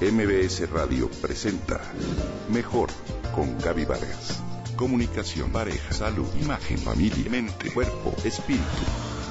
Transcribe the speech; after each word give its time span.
MBS 0.00 0.70
Radio 0.70 1.10
presenta 1.20 1.78
Mejor 2.50 2.88
con 3.34 3.58
Gaby 3.58 3.84
Vargas. 3.84 4.42
Comunicación, 4.74 5.52
pareja, 5.52 5.92
salud, 5.92 6.26
imagen, 6.40 6.78
familia, 6.78 7.28
mente, 7.30 7.70
cuerpo, 7.70 8.14
espíritu. 8.24 8.64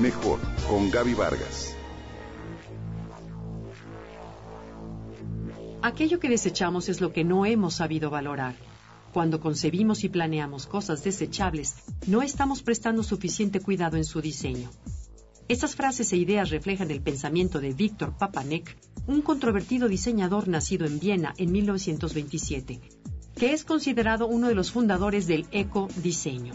Mejor 0.00 0.40
con 0.66 0.90
Gaby 0.90 1.12
Vargas. 1.12 1.76
Aquello 5.82 6.18
que 6.18 6.30
desechamos 6.30 6.88
es 6.88 7.02
lo 7.02 7.12
que 7.12 7.24
no 7.24 7.44
hemos 7.44 7.74
sabido 7.74 8.08
valorar. 8.08 8.56
Cuando 9.12 9.40
concebimos 9.40 10.02
y 10.02 10.08
planeamos 10.08 10.66
cosas 10.66 11.04
desechables, 11.04 11.74
no 12.06 12.22
estamos 12.22 12.62
prestando 12.62 13.02
suficiente 13.02 13.60
cuidado 13.60 13.98
en 13.98 14.04
su 14.06 14.22
diseño. 14.22 14.70
Estas 15.46 15.76
frases 15.76 16.10
e 16.12 16.16
ideas 16.16 16.48
reflejan 16.48 16.90
el 16.90 17.02
pensamiento 17.02 17.60
de 17.60 17.74
Víctor 17.74 18.16
Papanek, 18.16 18.78
un 19.06 19.20
controvertido 19.20 19.88
diseñador 19.88 20.48
nacido 20.48 20.86
en 20.86 20.98
Viena 20.98 21.34
en 21.36 21.52
1927, 21.52 22.80
que 23.36 23.52
es 23.52 23.64
considerado 23.64 24.26
uno 24.26 24.48
de 24.48 24.54
los 24.54 24.72
fundadores 24.72 25.26
del 25.26 25.46
ecodiseño, 25.52 26.54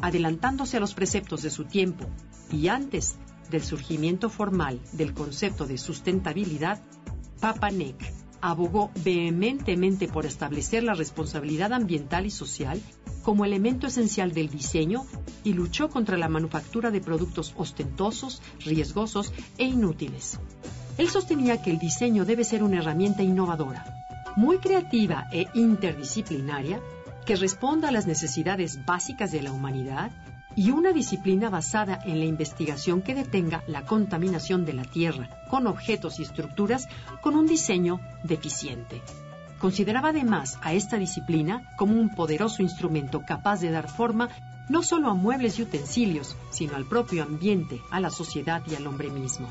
adelantándose 0.00 0.78
a 0.78 0.80
los 0.80 0.94
preceptos 0.94 1.42
de 1.42 1.50
su 1.50 1.66
tiempo 1.66 2.06
y 2.50 2.68
antes 2.68 3.16
del 3.50 3.62
surgimiento 3.62 4.30
formal 4.30 4.80
del 4.92 5.12
concepto 5.12 5.66
de 5.66 5.76
sustentabilidad, 5.76 6.82
Papanek 7.40 8.14
abogó 8.40 8.90
vehementemente 9.04 10.08
por 10.08 10.24
establecer 10.24 10.82
la 10.82 10.94
responsabilidad 10.94 11.74
ambiental 11.74 12.24
y 12.24 12.30
social 12.30 12.80
como 13.22 13.44
elemento 13.44 13.86
esencial 13.86 14.32
del 14.32 14.48
diseño 14.48 15.04
y 15.44 15.52
luchó 15.52 15.88
contra 15.88 16.18
la 16.18 16.28
manufactura 16.28 16.90
de 16.90 17.00
productos 17.00 17.54
ostentosos, 17.56 18.42
riesgosos 18.64 19.32
e 19.58 19.64
inútiles. 19.64 20.38
Él 20.98 21.08
sostenía 21.08 21.62
que 21.62 21.70
el 21.70 21.78
diseño 21.78 22.24
debe 22.24 22.44
ser 22.44 22.62
una 22.62 22.78
herramienta 22.78 23.22
innovadora, 23.22 23.84
muy 24.36 24.58
creativa 24.58 25.26
e 25.32 25.46
interdisciplinaria, 25.54 26.80
que 27.24 27.36
responda 27.36 27.88
a 27.88 27.92
las 27.92 28.06
necesidades 28.06 28.84
básicas 28.84 29.30
de 29.32 29.42
la 29.42 29.52
humanidad 29.52 30.10
y 30.56 30.70
una 30.70 30.92
disciplina 30.92 31.48
basada 31.48 31.98
en 32.04 32.18
la 32.18 32.24
investigación 32.24 33.02
que 33.02 33.14
detenga 33.14 33.62
la 33.66 33.84
contaminación 33.84 34.64
de 34.64 34.72
la 34.72 34.84
Tierra 34.84 35.28
con 35.48 35.66
objetos 35.66 36.18
y 36.18 36.22
estructuras 36.22 36.88
con 37.22 37.36
un 37.36 37.46
diseño 37.46 38.00
deficiente. 38.24 39.00
Consideraba 39.60 40.08
además 40.08 40.58
a 40.62 40.72
esta 40.72 40.96
disciplina 40.96 41.62
como 41.76 42.00
un 42.00 42.08
poderoso 42.14 42.62
instrumento 42.62 43.22
capaz 43.26 43.60
de 43.60 43.70
dar 43.70 43.88
forma 43.88 44.30
no 44.70 44.82
solo 44.82 45.10
a 45.10 45.14
muebles 45.14 45.58
y 45.58 45.62
utensilios, 45.62 46.36
sino 46.50 46.76
al 46.76 46.86
propio 46.86 47.22
ambiente, 47.22 47.80
a 47.90 48.00
la 48.00 48.10
sociedad 48.10 48.62
y 48.66 48.74
al 48.74 48.86
hombre 48.86 49.10
mismo. 49.10 49.48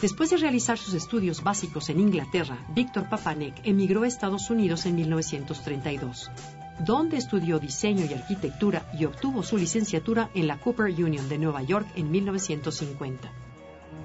Después 0.00 0.30
de 0.30 0.38
realizar 0.38 0.78
sus 0.78 0.94
estudios 0.94 1.42
básicos 1.42 1.90
en 1.90 2.00
Inglaterra, 2.00 2.58
Víctor 2.74 3.08
Papanek 3.08 3.60
emigró 3.64 4.04
a 4.04 4.08
Estados 4.08 4.48
Unidos 4.48 4.86
en 4.86 4.96
1932 4.96 6.30
donde 6.78 7.16
estudió 7.16 7.58
diseño 7.58 8.06
y 8.08 8.14
arquitectura 8.14 8.88
y 8.98 9.04
obtuvo 9.04 9.42
su 9.42 9.56
licenciatura 9.56 10.30
en 10.34 10.46
la 10.46 10.58
Cooper 10.58 10.86
Union 10.86 11.28
de 11.28 11.38
Nueva 11.38 11.62
York 11.62 11.88
en 11.96 12.10
1950. 12.10 13.47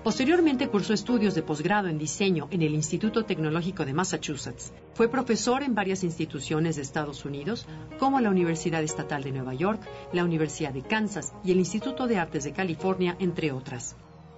Posteriormente 0.04 0.68
cursó 0.68 0.94
estudios 0.94 1.34
de 1.34 1.44
posgrado 1.44 1.88
en 1.88 1.98
diseño 1.98 2.50
en 2.52 2.62
el 2.62 2.74
Instituto 2.74 3.24
Tecnológico 3.24 3.86
de 3.86 3.94
Massachusetts. 3.94 4.74
Fue 4.96 5.08
profesor 5.08 5.64
en 5.64 5.76
varias 5.76 6.04
instituciones 6.04 6.76
de 6.76 6.82
Estados 6.82 7.24
Unidos, 7.24 7.66
como 8.00 8.20
la 8.20 8.30
Universidad 8.30 8.84
Estatal 8.84 9.24
de 9.24 9.32
Nueva 9.32 9.54
York, 9.54 9.82
la 10.12 10.26
Universidad 10.26 10.74
de 10.74 10.82
Kansas 10.82 11.34
y 11.46 11.54
el 11.54 11.60
Instituto 11.60 12.06
de 12.08 12.18
Artes 12.18 12.44
de 12.44 12.52
California, 12.52 13.16
entre 13.20 13.54
otras. 13.54 13.96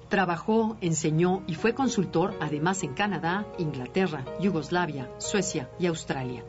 Trabajó, 0.08 0.78
enseñó 0.82 1.42
y 1.48 1.56
fue 1.56 1.74
consultor 1.74 2.36
además 2.40 2.84
en 2.84 2.94
Canadá, 2.94 3.48
Inglaterra, 3.58 4.24
Yugoslavia, 4.40 5.10
Suecia 5.18 5.72
y 5.80 5.88
Australia. 5.88 6.46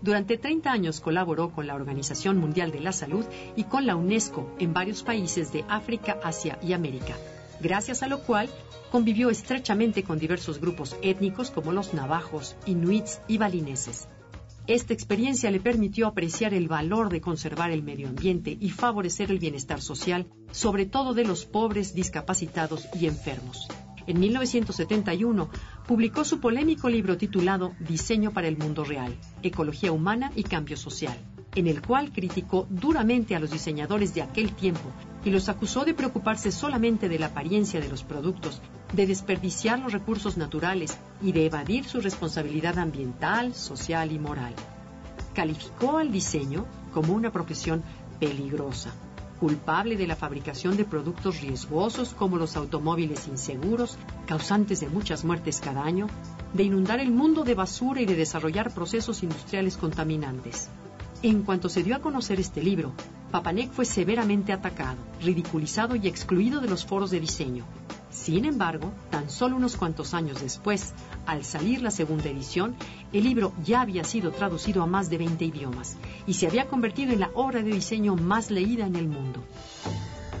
Durante 0.00 0.38
30 0.38 0.72
años 0.72 1.00
colaboró 1.02 1.50
con 1.50 1.66
la 1.66 1.74
Organización 1.74 2.38
Mundial 2.38 2.72
de 2.72 2.80
la 2.80 2.92
Salud 2.92 3.26
y 3.56 3.64
con 3.64 3.84
la 3.84 3.94
UNESCO 3.94 4.54
en 4.58 4.72
varios 4.72 5.02
países 5.02 5.52
de 5.52 5.66
África, 5.68 6.18
Asia 6.22 6.58
y 6.62 6.72
América, 6.72 7.14
gracias 7.60 8.02
a 8.02 8.08
lo 8.08 8.20
cual 8.20 8.48
convivió 8.90 9.30
estrechamente 9.30 10.02
con 10.02 10.18
diversos 10.18 10.60
grupos 10.60 10.96
étnicos 11.02 11.50
como 11.50 11.72
los 11.72 11.94
navajos, 11.94 12.56
inuits 12.66 13.20
y 13.28 13.38
balineses. 13.38 14.08
Esta 14.66 14.94
experiencia 14.94 15.50
le 15.50 15.60
permitió 15.60 16.06
apreciar 16.06 16.54
el 16.54 16.68
valor 16.68 17.10
de 17.10 17.20
conservar 17.20 17.70
el 17.70 17.82
medio 17.82 18.08
ambiente 18.08 18.56
y 18.58 18.70
favorecer 18.70 19.30
el 19.30 19.38
bienestar 19.38 19.82
social, 19.82 20.26
sobre 20.52 20.86
todo 20.86 21.12
de 21.12 21.24
los 21.24 21.44
pobres, 21.44 21.94
discapacitados 21.94 22.88
y 22.94 23.06
enfermos 23.06 23.68
en 24.06 24.20
1971, 24.20 25.48
publicó 25.86 26.24
su 26.24 26.40
polémico 26.40 26.88
libro 26.88 27.16
titulado 27.16 27.74
Diseño 27.80 28.32
para 28.32 28.48
el 28.48 28.56
Mundo 28.56 28.84
Real, 28.84 29.14
Ecología 29.42 29.92
Humana 29.92 30.32
y 30.34 30.42
Cambio 30.42 30.76
Social, 30.76 31.16
en 31.54 31.66
el 31.66 31.82
cual 31.82 32.12
criticó 32.12 32.66
duramente 32.68 33.36
a 33.36 33.40
los 33.40 33.50
diseñadores 33.50 34.14
de 34.14 34.22
aquel 34.22 34.52
tiempo 34.52 34.90
y 35.24 35.30
los 35.30 35.48
acusó 35.48 35.84
de 35.84 35.94
preocuparse 35.94 36.52
solamente 36.52 37.08
de 37.08 37.18
la 37.18 37.26
apariencia 37.26 37.80
de 37.80 37.88
los 37.88 38.02
productos, 38.02 38.60
de 38.92 39.06
desperdiciar 39.06 39.78
los 39.78 39.92
recursos 39.92 40.36
naturales 40.36 40.98
y 41.22 41.32
de 41.32 41.46
evadir 41.46 41.84
su 41.84 42.00
responsabilidad 42.00 42.78
ambiental, 42.78 43.54
social 43.54 44.12
y 44.12 44.18
moral. 44.18 44.54
Calificó 45.34 45.98
al 45.98 46.12
diseño 46.12 46.66
como 46.92 47.14
una 47.14 47.32
profesión 47.32 47.82
peligrosa 48.20 48.92
culpable 49.44 49.96
de 49.96 50.06
la 50.06 50.16
fabricación 50.16 50.76
de 50.76 50.84
productos 50.84 51.40
riesgosos 51.40 52.14
como 52.14 52.38
los 52.38 52.56
automóviles 52.56 53.28
inseguros, 53.28 53.98
causantes 54.26 54.80
de 54.80 54.88
muchas 54.88 55.24
muertes 55.24 55.60
cada 55.60 55.84
año, 55.84 56.06
de 56.54 56.62
inundar 56.62 57.00
el 57.00 57.10
mundo 57.10 57.44
de 57.44 57.54
basura 57.54 58.00
y 58.00 58.06
de 58.06 58.16
desarrollar 58.16 58.72
procesos 58.72 59.22
industriales 59.22 59.76
contaminantes. 59.76 60.70
En 61.24 61.42
cuanto 61.42 61.70
se 61.70 61.82
dio 61.82 61.96
a 61.96 62.00
conocer 62.00 62.38
este 62.38 62.62
libro, 62.62 62.92
Papanek 63.30 63.72
fue 63.72 63.86
severamente 63.86 64.52
atacado, 64.52 64.98
ridiculizado 65.22 65.96
y 65.96 66.06
excluido 66.06 66.60
de 66.60 66.68
los 66.68 66.84
foros 66.84 67.10
de 67.10 67.18
diseño. 67.18 67.64
Sin 68.10 68.44
embargo, 68.44 68.92
tan 69.08 69.30
solo 69.30 69.56
unos 69.56 69.78
cuantos 69.78 70.12
años 70.12 70.42
después, 70.42 70.92
al 71.24 71.42
salir 71.42 71.80
la 71.80 71.90
segunda 71.90 72.28
edición, 72.28 72.74
el 73.10 73.24
libro 73.24 73.54
ya 73.64 73.80
había 73.80 74.04
sido 74.04 74.32
traducido 74.32 74.82
a 74.82 74.86
más 74.86 75.08
de 75.08 75.16
20 75.16 75.46
idiomas 75.46 75.96
y 76.26 76.34
se 76.34 76.46
había 76.46 76.68
convertido 76.68 77.14
en 77.14 77.20
la 77.20 77.30
obra 77.34 77.62
de 77.62 77.70
diseño 77.70 78.16
más 78.16 78.50
leída 78.50 78.86
en 78.86 78.96
el 78.96 79.08
mundo. 79.08 79.42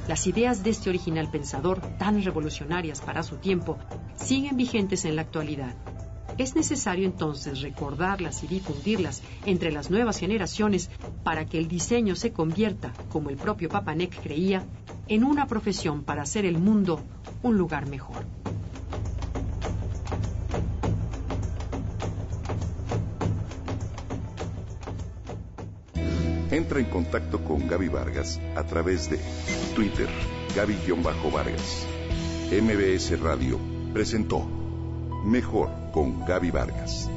Las 0.06 0.26
ideas 0.26 0.62
de 0.62 0.68
este 0.68 0.90
original 0.90 1.30
pensador, 1.30 1.80
tan 1.96 2.22
revolucionarias 2.22 3.00
para 3.00 3.22
su 3.22 3.36
tiempo, 3.36 3.78
siguen 4.16 4.58
vigentes 4.58 5.06
en 5.06 5.16
la 5.16 5.22
actualidad. 5.22 5.74
Es 6.36 6.56
necesario 6.56 7.06
entonces 7.06 7.60
recordarlas 7.60 8.42
y 8.42 8.48
difundirlas 8.48 9.22
entre 9.46 9.70
las 9.70 9.90
nuevas 9.90 10.18
generaciones 10.18 10.90
para 11.22 11.46
que 11.46 11.58
el 11.58 11.68
diseño 11.68 12.16
se 12.16 12.32
convierta, 12.32 12.92
como 13.10 13.30
el 13.30 13.36
propio 13.36 13.68
Papanek 13.68 14.20
creía, 14.20 14.64
en 15.06 15.22
una 15.22 15.46
profesión 15.46 16.02
para 16.02 16.22
hacer 16.22 16.44
el 16.44 16.58
mundo 16.58 17.00
un 17.42 17.56
lugar 17.56 17.88
mejor. 17.88 18.24
Entra 26.50 26.78
en 26.78 26.86
contacto 26.86 27.42
con 27.42 27.66
Gaby 27.66 27.88
Vargas 27.88 28.40
a 28.56 28.62
través 28.64 29.10
de 29.10 29.18
Twitter, 29.74 30.08
Gaby-Vargas. 30.54 31.86
MBS 32.52 33.20
Radio 33.20 33.58
presentó 33.92 34.63
Mejor 35.24 35.70
con 35.92 36.24
Gaby 36.26 36.50
Vargas. 36.50 37.08